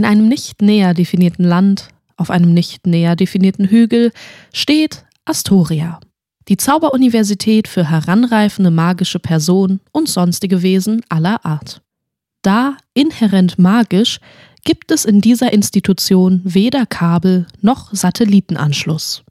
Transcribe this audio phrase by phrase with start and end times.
[0.00, 4.12] In einem nicht näher definierten Land, auf einem nicht näher definierten Hügel,
[4.50, 6.00] steht Astoria,
[6.48, 11.82] die Zauberuniversität für heranreifende magische Personen und sonstige Wesen aller Art.
[12.40, 14.20] Da inhärent magisch
[14.64, 19.22] gibt es in dieser Institution weder Kabel noch Satellitenanschluss.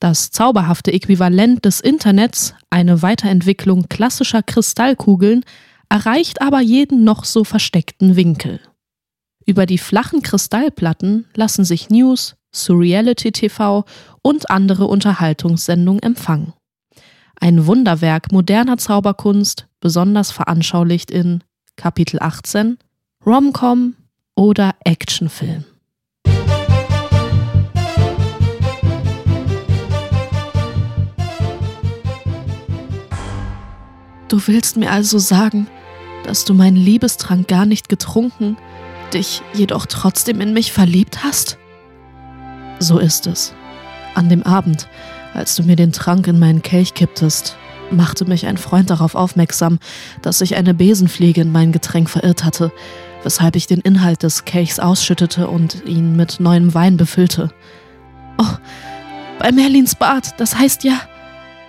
[0.00, 5.44] Das zauberhafte Äquivalent des Internets, eine Weiterentwicklung klassischer Kristallkugeln,
[5.90, 8.60] erreicht aber jeden noch so versteckten Winkel.
[9.48, 13.84] Über die flachen Kristallplatten lassen sich News, Surreality TV
[14.20, 16.52] und andere Unterhaltungssendungen empfangen.
[17.38, 21.44] Ein Wunderwerk moderner Zauberkunst, besonders veranschaulicht in
[21.76, 22.78] Kapitel 18,
[23.24, 23.94] Romcom
[24.34, 25.64] oder Actionfilm.
[34.26, 35.68] Du willst mir also sagen,
[36.24, 38.56] dass du meinen Liebestrank gar nicht getrunken,
[39.14, 41.58] dich jedoch trotzdem in mich verliebt hast?
[42.78, 43.54] So ist es.
[44.14, 44.88] An dem Abend,
[45.34, 47.56] als du mir den Trank in meinen Kelch kipptest,
[47.90, 49.78] machte mich ein Freund darauf aufmerksam,
[50.22, 52.72] dass sich eine Besenfliege in mein Getränk verirrt hatte,
[53.22, 57.50] weshalb ich den Inhalt des Kelchs ausschüttete und ihn mit neuem Wein befüllte.
[58.38, 58.54] Oh,
[59.38, 61.00] bei Merlins Bart, das heißt ja,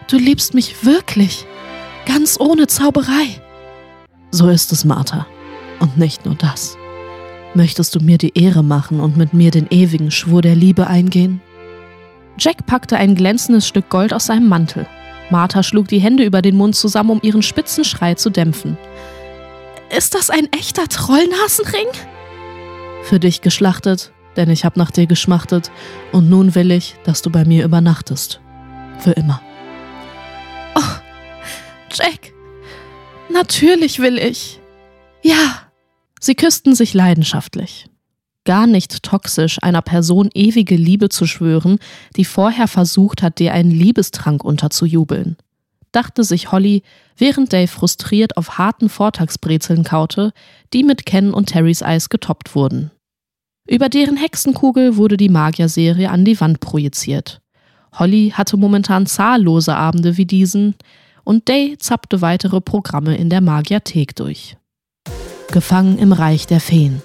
[0.09, 1.45] du liebst mich wirklich,
[2.05, 3.41] ganz ohne Zauberei.
[4.31, 5.25] So ist es, Martha.
[5.79, 6.77] Und nicht nur das.
[7.58, 11.41] Möchtest du mir die Ehre machen und mit mir den ewigen Schwur der Liebe eingehen?
[12.38, 14.86] Jack packte ein glänzendes Stück Gold aus seinem Mantel.
[15.31, 18.78] Martha schlug die Hände über den Mund zusammen, um ihren spitzen Schrei zu dämpfen.
[19.89, 21.88] Ist das ein echter Trollnasenring?
[23.02, 25.72] Für dich geschlachtet, denn ich hab nach dir geschmachtet,
[26.11, 28.39] und nun will ich, dass du bei mir übernachtest.
[29.00, 29.41] Für immer.
[30.75, 30.81] Oh,
[31.91, 32.33] Jack,
[33.30, 34.59] Natürlich will ich.
[35.23, 35.66] Ja.
[36.19, 37.87] Sie küssten sich leidenschaftlich.
[38.45, 41.79] Gar nicht toxisch, einer Person ewige Liebe zu schwören,
[42.15, 45.35] die vorher versucht hat, dir einen Liebestrank unterzujubeln.
[45.91, 46.83] Dachte sich Holly,
[47.17, 50.31] während Dave frustriert auf harten Vortagsbrezeln kaute,
[50.73, 52.91] die mit Ken und Terrys Eis getoppt wurden.
[53.67, 57.41] Über deren Hexenkugel wurde die Magierserie an die Wand projiziert.
[57.94, 60.75] Holly hatte momentan zahllose Abende wie diesen,
[61.23, 64.56] und Day zappte weitere Programme in der Magiathek durch.
[65.52, 67.02] Gefangen im Reich der Feen.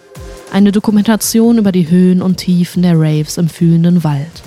[0.52, 4.42] Eine Dokumentation über die Höhen und Tiefen der Raves im fühlenden Wald.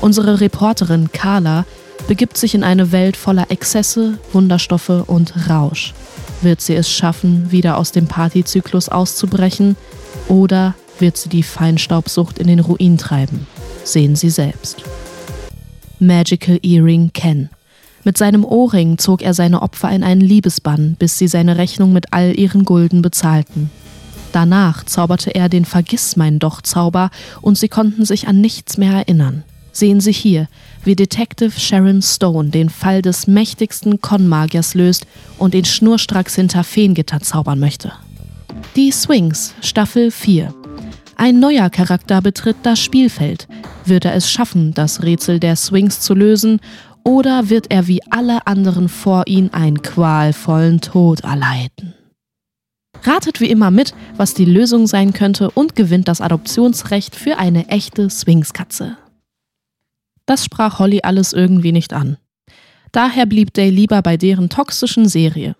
[0.00, 1.64] Unsere Reporterin Carla
[2.06, 5.94] begibt sich in eine Welt voller Exzesse, Wunderstoffe und Rausch.
[6.42, 9.76] Wird sie es schaffen, wieder aus dem Partyzyklus auszubrechen?
[10.28, 13.46] Oder wird sie die Feinstaubsucht in den Ruin treiben?
[13.84, 14.82] Sehen Sie selbst.
[15.98, 17.50] Magical Earring Ken
[18.04, 22.12] mit seinem Ohrring zog er seine Opfer in einen Liebesbann, bis sie seine Rechnung mit
[22.12, 23.70] all ihren Gulden bezahlten.
[24.32, 29.42] Danach zauberte er den Vergissmein-Doch-Zauber und sie konnten sich an nichts mehr erinnern.
[29.72, 30.48] Sehen Sie hier,
[30.84, 35.06] wie Detective Sharon Stone den Fall des mächtigsten Con-Magiers löst
[35.38, 37.92] und ihn schnurstracks hinter Feengitter zaubern möchte.
[38.76, 40.52] Die Swings, Staffel 4.
[41.16, 43.46] Ein neuer Charakter betritt das Spielfeld.
[43.84, 46.60] Wird er es schaffen, das Rätsel der Swings zu lösen
[47.04, 51.94] oder wird er wie alle anderen vor ihm einen qualvollen Tod erleiden?
[53.02, 57.68] Ratet wie immer mit, was die Lösung sein könnte und gewinnt das Adoptionsrecht für eine
[57.68, 58.96] echte Swingskatze.
[60.26, 62.18] Das sprach Holly alles irgendwie nicht an.
[62.92, 65.56] Daher blieb Day lieber bei deren toxischen Serie.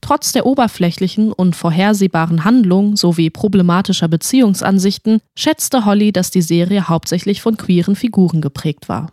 [0.00, 7.42] Trotz der oberflächlichen und vorhersehbaren Handlung sowie problematischer Beziehungsansichten schätzte Holly, dass die Serie hauptsächlich
[7.42, 9.12] von queeren Figuren geprägt war.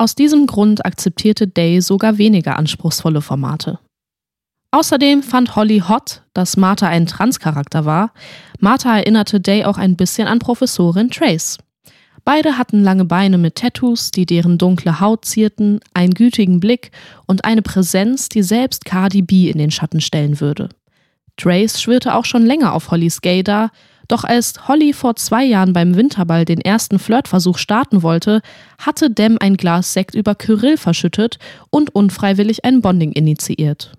[0.00, 3.80] Aus diesem Grund akzeptierte Day sogar weniger anspruchsvolle Formate.
[4.70, 8.12] Außerdem fand Holly hot, dass Martha ein Transcharakter war.
[8.60, 11.58] Martha erinnerte Day auch ein bisschen an Professorin Trace.
[12.24, 16.92] Beide hatten lange Beine mit Tattoos, die deren dunkle Haut zierten, einen gütigen Blick
[17.26, 20.68] und eine Präsenz, die selbst Cardi B in den Schatten stellen würde.
[21.38, 23.70] Trace schwirrte auch schon länger auf Hollys Gaydar,
[24.08, 28.40] doch als Holly vor zwei Jahren beim Winterball den ersten Flirtversuch starten wollte,
[28.78, 31.38] hatte Dem ein Glas Sekt über Kyrill verschüttet
[31.70, 33.92] und unfreiwillig ein Bonding initiiert.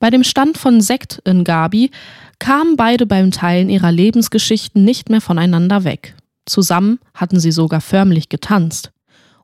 [0.00, 1.90] Bei dem Stand von Sekt in Gabi
[2.38, 6.14] kamen beide beim Teilen ihrer Lebensgeschichten nicht mehr voneinander weg.
[6.46, 8.92] Zusammen hatten sie sogar förmlich getanzt.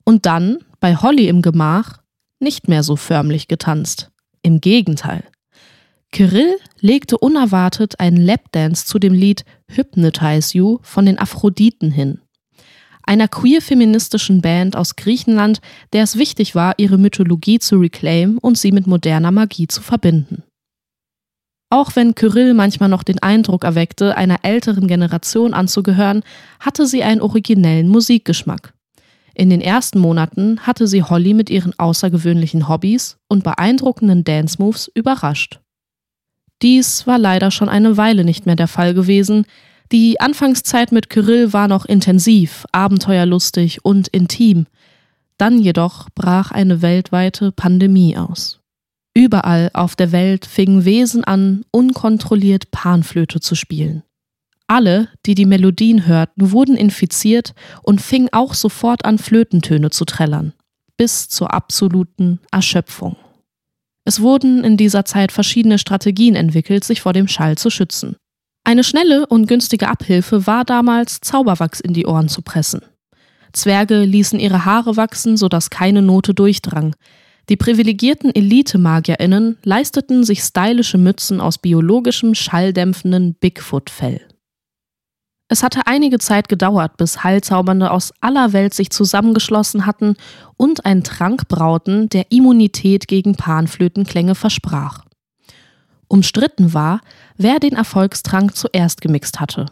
[0.05, 1.99] Und dann, bei Holly im Gemach,
[2.39, 4.11] nicht mehr so förmlich getanzt.
[4.43, 5.25] Im Gegenteil.
[6.13, 12.21] Kirill legte unerwartet einen Lapdance zu dem Lied Hypnotize You von den Aphroditen hin.
[13.03, 15.61] Einer queer-feministischen Band aus Griechenland,
[15.93, 20.43] der es wichtig war, ihre Mythologie zu reclaimen und sie mit moderner Magie zu verbinden.
[21.71, 26.23] Auch wenn Kyrill manchmal noch den Eindruck erweckte, einer älteren Generation anzugehören,
[26.61, 28.75] hatte sie einen originellen Musikgeschmack.
[29.35, 35.59] In den ersten Monaten hatte sie Holly mit ihren außergewöhnlichen Hobbys und beeindruckenden Dance-Moves überrascht.
[36.65, 39.45] Dies war leider schon eine Weile nicht mehr der Fall gewesen.
[39.93, 44.67] Die Anfangszeit mit Kyrill war noch intensiv, abenteuerlustig und intim.
[45.37, 48.61] Dann jedoch brach eine weltweite Pandemie aus.
[49.13, 54.03] Überall auf der Welt fingen Wesen an, unkontrolliert Panflöte zu spielen.
[54.67, 60.55] Alle, die die Melodien hörten, wurden infiziert und fingen auch sofort an, Flötentöne zu trällern,
[60.97, 63.17] bis zur absoluten Erschöpfung.
[64.05, 68.17] Es wurden in dieser Zeit verschiedene Strategien entwickelt, sich vor dem Schall zu schützen.
[68.65, 72.83] Eine schnelle und günstige Abhilfe war damals, Zauberwachs in die Ohren zu pressen.
[73.53, 76.95] Zwerge ließen ihre Haare wachsen, sodass keine Note durchdrang,
[77.51, 84.23] die privilegierten Elite-MagierInnen leisteten sich stylische Mützen aus biologischem, schalldämpfenden Bigfoot-Fell.
[85.55, 90.17] Es hatte einige Zeit gedauert, bis Heilzaubernde aus aller Welt sich zusammengeschlossen hatten
[90.57, 95.05] und einen Trank brauten, der Immunität gegen Panflötenklänge versprach.
[96.09, 97.03] Umstritten war,
[97.37, 99.67] wer den Erfolgstrank zuerst gemixt hatte.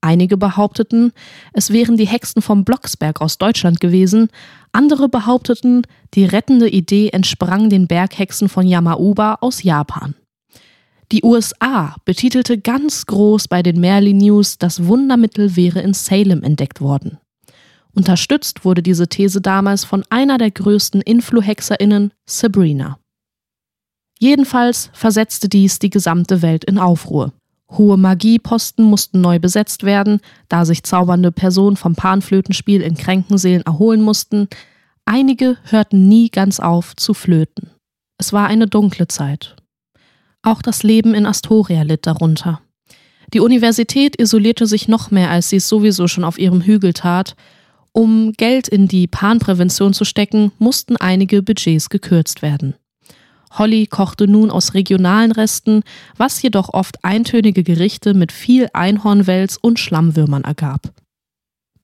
[0.00, 1.12] Einige behaupteten,
[1.52, 4.28] es wären die Hexen vom Blocksberg aus Deutschland gewesen,
[4.72, 5.82] andere behaupteten,
[6.14, 10.16] die rettende Idee entsprang den Berghexen von Yamauba aus Japan.
[11.12, 16.80] Die USA betitelte ganz groß bei den Merlin News, das Wundermittel wäre in Salem entdeckt
[16.80, 17.18] worden.
[17.94, 22.98] Unterstützt wurde diese These damals von einer der größten Influhexerinnen, Sabrina.
[24.18, 27.34] Jedenfalls versetzte dies die gesamte Welt in Aufruhr.
[27.70, 34.00] Hohe Magieposten mussten neu besetzt werden, da sich zaubernde Personen vom Panflötenspiel in Kränkenseelen erholen
[34.00, 34.48] mussten.
[35.04, 37.70] Einige hörten nie ganz auf zu flöten.
[38.16, 39.56] Es war eine dunkle Zeit.
[40.42, 42.60] Auch das Leben in Astoria litt darunter.
[43.32, 47.36] Die Universität isolierte sich noch mehr, als sie es sowieso schon auf ihrem Hügel tat.
[47.92, 52.74] Um Geld in die Panprävention zu stecken, mussten einige Budgets gekürzt werden.
[53.52, 55.82] Holly kochte nun aus regionalen Resten,
[56.16, 60.92] was jedoch oft eintönige Gerichte mit viel Einhornwels und Schlammwürmern ergab.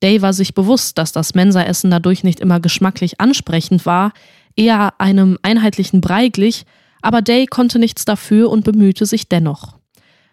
[0.03, 4.13] Day war sich bewusst, dass das Mensaessen dadurch nicht immer geschmacklich ansprechend war,
[4.57, 6.65] eher einem einheitlichen Brei glich,
[7.03, 9.79] aber Day konnte nichts dafür und bemühte sich dennoch.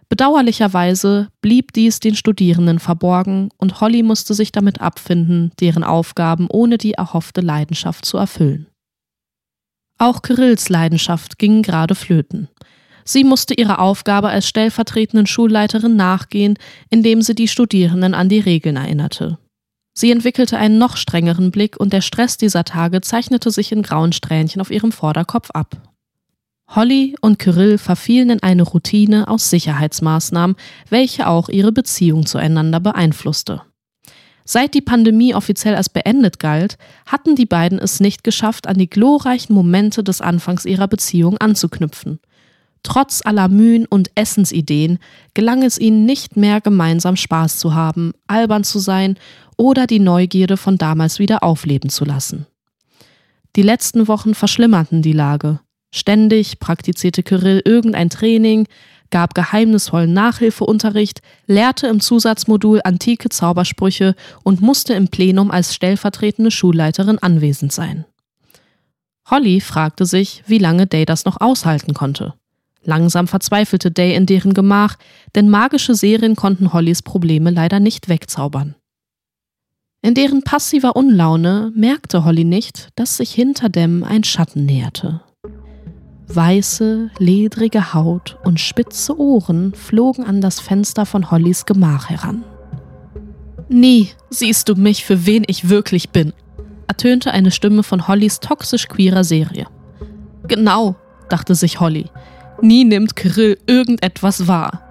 [0.10, 6.78] Bedauerlicherweise blieb dies den Studierenden verborgen und Holly musste sich damit abfinden, deren Aufgaben ohne
[6.78, 8.68] die erhoffte Leidenschaft zu erfüllen.
[9.98, 12.50] Auch Kirills Leidenschaft ging gerade flöten.
[13.04, 16.56] Sie musste ihrer Aufgabe als stellvertretenden Schulleiterin nachgehen,
[16.90, 19.38] indem sie die Studierenden an die Regeln erinnerte.
[19.98, 24.12] Sie entwickelte einen noch strengeren Blick und der Stress dieser Tage zeichnete sich in grauen
[24.12, 25.95] Strähnchen auf ihrem Vorderkopf ab.
[26.68, 30.56] Holly und Kirill verfielen in eine Routine aus Sicherheitsmaßnahmen,
[30.90, 33.62] welche auch ihre Beziehung zueinander beeinflusste.
[34.48, 36.78] Seit die Pandemie offiziell als beendet galt,
[37.08, 42.20] hatten die beiden es nicht geschafft, an die glorreichen Momente des Anfangs ihrer Beziehung anzuknüpfen.
[42.84, 45.00] Trotz aller Mühen und Essensideen
[45.34, 49.18] gelang es ihnen nicht mehr, gemeinsam Spaß zu haben, albern zu sein
[49.58, 52.46] oder die Neugierde von damals wieder aufleben zu lassen.
[53.56, 55.60] Die letzten Wochen verschlimmerten die Lage.
[55.96, 58.68] Ständig praktizierte Kirill irgendein Training,
[59.12, 64.14] gab geheimnisvollen Nachhilfeunterricht, lehrte im Zusatzmodul antike Zaubersprüche
[64.44, 68.04] und musste im Plenum als stellvertretende Schulleiterin anwesend sein.
[69.30, 72.34] Holly fragte sich, wie lange Day das noch aushalten konnte.
[72.84, 74.98] Langsam verzweifelte Day in deren Gemach,
[75.34, 78.76] denn magische Serien konnten Hollys Probleme leider nicht wegzaubern.
[80.02, 85.22] In deren passiver Unlaune merkte Holly nicht, dass sich hinter dem ein Schatten näherte.
[86.28, 92.44] Weiße, ledrige Haut und spitze Ohren flogen an das Fenster von Hollys Gemach heran.
[93.70, 96.34] Nie siehst du mich, für wen ich wirklich bin,
[96.88, 99.68] ertönte eine Stimme von Hollys toxisch queerer Serie.
[100.48, 100.96] Genau,
[101.30, 102.06] dachte sich Holly.
[102.62, 104.82] Nie nimmt Kirill irgendetwas wahr.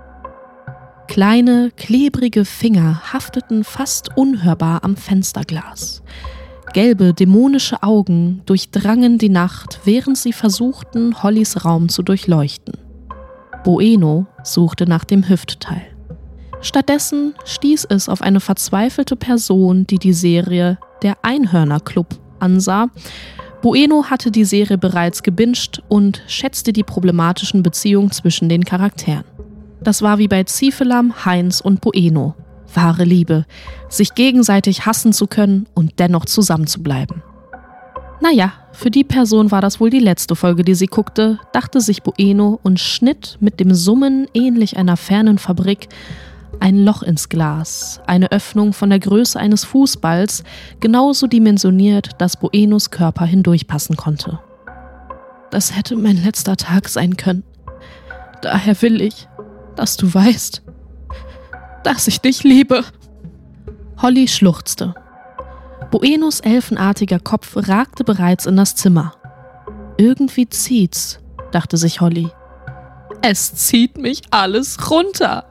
[1.08, 6.02] Kleine, klebrige Finger hafteten fast unhörbar am Fensterglas.
[6.74, 12.74] Gelbe, dämonische Augen durchdrangen die Nacht, während sie versuchten, Hollys Raum zu durchleuchten.
[13.62, 15.82] Bueno suchte nach dem Hüftteil.
[16.60, 22.88] Stattdessen stieß es auf eine verzweifelte Person, die die Serie Der Einhörner Club ansah.
[23.62, 29.24] Bueno hatte die Serie bereits gebinged und schätzte die problematischen Beziehungen zwischen den Charakteren.
[29.80, 32.34] Das war wie bei Ziefelam, Heinz und Bueno
[32.76, 33.46] wahre Liebe,
[33.88, 37.22] sich gegenseitig hassen zu können und dennoch zusammenzubleiben.
[38.20, 42.02] Naja, für die Person war das wohl die letzte Folge, die sie guckte, dachte sich
[42.02, 45.88] Bueno und schnitt mit dem Summen ähnlich einer fernen Fabrik
[46.60, 50.44] ein Loch ins Glas, eine Öffnung von der Größe eines Fußballs,
[50.80, 54.38] genauso dimensioniert, dass Buenos Körper hindurchpassen konnte.
[55.50, 57.44] Das hätte mein letzter Tag sein können.
[58.42, 59.28] Daher will ich,
[59.76, 60.62] dass du weißt,
[61.84, 62.84] dass ich dich liebe.
[64.02, 64.94] Holly schluchzte.
[65.90, 69.14] Buenos elfenartiger Kopf ragte bereits in das Zimmer.
[69.96, 71.20] Irgendwie zieht's,
[71.52, 72.28] dachte sich Holly.
[73.22, 75.44] Es zieht mich alles runter.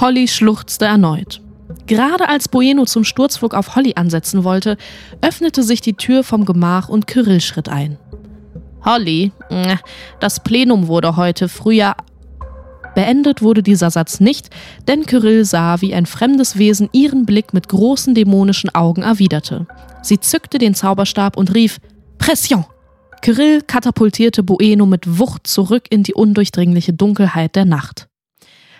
[0.00, 1.40] Holly schluchzte erneut.
[1.86, 4.76] Gerade als Bueno zum Sturzflug auf Holly ansetzen wollte,
[5.20, 7.98] öffnete sich die Tür vom Gemach und Kyrill schritt ein.
[8.84, 9.32] Holly,
[10.20, 11.94] das Plenum wurde heute früher.
[12.94, 14.50] Beendet wurde dieser Satz nicht,
[14.86, 19.66] denn Kyrill sah, wie ein fremdes Wesen ihren Blick mit großen dämonischen Augen erwiderte.
[20.02, 21.78] Sie zückte den Zauberstab und rief:
[22.18, 22.64] Pression!
[23.22, 28.08] Kyrill katapultierte Bueno mit Wucht zurück in die undurchdringliche Dunkelheit der Nacht.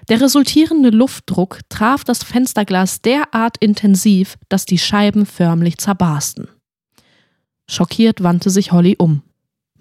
[0.08, 6.48] Der resultierende Luftdruck traf das Fensterglas derart intensiv, dass die Scheiben förmlich zerbarsten.
[7.70, 9.22] Schockiert wandte sich Holly um.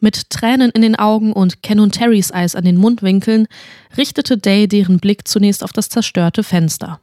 [0.04, 3.48] Mit Tränen in den Augen und Ken und Terrys Eis an den Mundwinkeln
[3.96, 7.00] richtete Day deren Blick zunächst auf das zerstörte Fenster.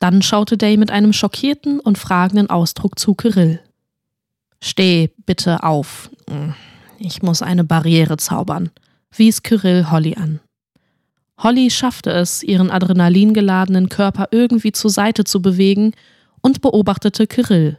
[0.00, 3.60] Dann schaute Day mit einem schockierten und fragenden Ausdruck zu Kirill.
[4.62, 6.10] Steh bitte auf.
[6.98, 8.70] Ich muss eine Barriere zaubern,
[9.16, 10.40] wies Kirill Holly an.
[11.38, 15.92] Holly schaffte es, ihren adrenalingeladenen Körper irgendwie zur Seite zu bewegen
[16.42, 17.78] und beobachtete Kirill.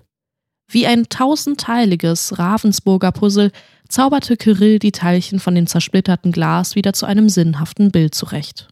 [0.68, 3.52] Wie ein tausendteiliges Ravensburger Puzzle
[3.92, 8.70] zauberte Kirill die Teilchen von dem zersplitterten Glas wieder zu einem sinnhaften Bild zurecht.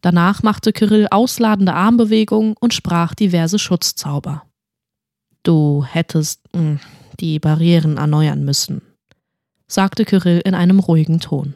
[0.00, 4.42] Danach machte Kirill ausladende Armbewegungen und sprach diverse Schutzzauber.
[5.42, 6.80] Du hättest mh, hm,
[7.20, 8.82] die Barrieren erneuern müssen,
[9.68, 11.54] sagte Kirill in einem ruhigen Ton.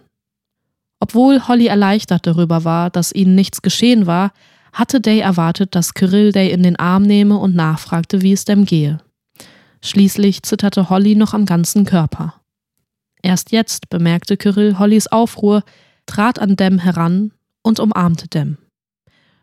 [1.00, 4.32] Obwohl Holly erleichtert darüber war, dass ihnen nichts geschehen war,
[4.72, 8.64] hatte Day erwartet, dass Kirill Day in den Arm nehme und nachfragte, wie es dem
[8.66, 8.98] gehe.
[9.82, 12.34] Schließlich zitterte Holly noch am ganzen Körper.
[13.22, 15.62] Erst jetzt bemerkte Kirill Hollys Aufruhr,
[16.06, 17.32] trat an Dem heran
[17.62, 18.58] und umarmte Dem.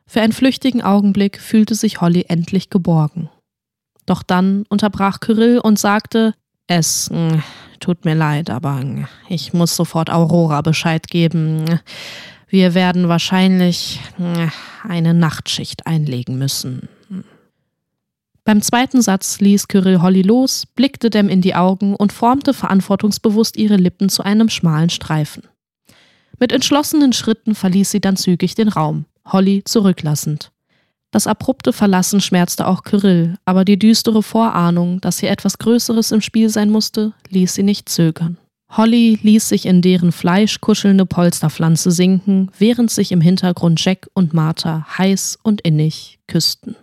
[0.06, 3.30] Für einen flüchtigen Augenblick fühlte sich Holly endlich geborgen.
[4.06, 6.34] Doch dann unterbrach Kirill und sagte,
[6.68, 7.42] es hm,
[7.80, 8.82] tut mir leid, aber
[9.30, 11.80] ich muss sofort Aurora Bescheid geben.
[12.48, 14.52] Wir werden wahrscheinlich hm,
[14.88, 16.90] eine Nachtschicht einlegen müssen.
[18.46, 23.56] Beim zweiten Satz ließ Kyrill Holly los, blickte Dem in die Augen und formte verantwortungsbewusst
[23.56, 25.44] ihre Lippen zu einem schmalen Streifen.
[26.40, 30.52] Mit entschlossenen Schritten verließ sie dann zügig den Raum, Holly zurücklassend.
[31.12, 36.22] Das abrupte Verlassen schmerzte auch Kyrill, aber die düstere Vorahnung, dass hier etwas Größeres im
[36.22, 38.38] Spiel sein musste, ließ sie nicht zögern.
[38.76, 44.34] Holly ließ sich in deren Fleisch kuschelnde Polsterpflanze sinken, während sich im Hintergrund Jack und
[44.34, 46.76] Martha heiß und innig küssten.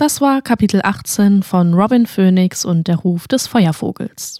[0.00, 4.38] Das war Kapitel 18 von Robin Phoenix und der Ruf des Feuervogels.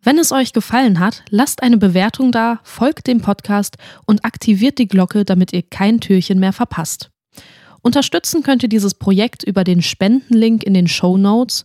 [0.00, 4.86] Wenn es euch gefallen hat, lasst eine Bewertung da, folgt dem Podcast und aktiviert die
[4.86, 7.10] Glocke, damit ihr kein Türchen mehr verpasst.
[7.82, 11.64] Unterstützen könnt ihr dieses Projekt über den Spendenlink in den Show Notes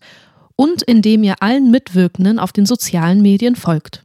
[0.55, 4.03] und indem ihr allen Mitwirkenden auf den sozialen Medien folgt.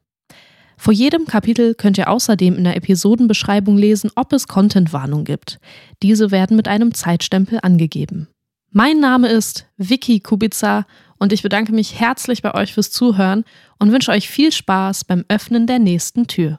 [0.77, 5.59] Vor jedem Kapitel könnt ihr außerdem in der Episodenbeschreibung lesen, ob es Contentwarnung gibt.
[6.03, 8.29] Diese werden mit einem Zeitstempel angegeben.
[8.78, 10.85] Mein Name ist Vicky Kubica
[11.16, 13.45] und ich bedanke mich herzlich bei euch fürs Zuhören
[13.78, 16.59] und wünsche euch viel Spaß beim Öffnen der nächsten Tür.